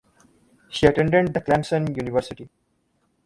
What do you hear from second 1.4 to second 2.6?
Clemson University.